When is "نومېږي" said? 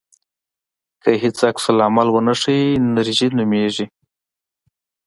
3.37-3.85